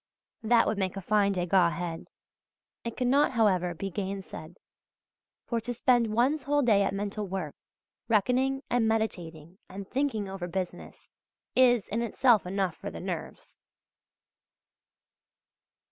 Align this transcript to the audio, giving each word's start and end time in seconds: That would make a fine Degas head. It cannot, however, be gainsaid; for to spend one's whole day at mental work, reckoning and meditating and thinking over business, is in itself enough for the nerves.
That 0.41 0.65
would 0.65 0.79
make 0.79 0.97
a 0.97 0.99
fine 1.01 1.33
Degas 1.33 1.73
head. 1.73 2.07
It 2.83 2.97
cannot, 2.97 3.33
however, 3.33 3.75
be 3.75 3.91
gainsaid; 3.91 4.55
for 5.45 5.61
to 5.61 5.75
spend 5.75 6.11
one's 6.11 6.41
whole 6.41 6.63
day 6.63 6.81
at 6.81 6.91
mental 6.91 7.27
work, 7.27 7.53
reckoning 8.07 8.63
and 8.67 8.87
meditating 8.87 9.59
and 9.69 9.87
thinking 9.87 10.27
over 10.27 10.47
business, 10.47 11.11
is 11.55 11.87
in 11.87 12.01
itself 12.01 12.47
enough 12.47 12.75
for 12.75 12.89
the 12.89 12.99
nerves. 12.99 13.59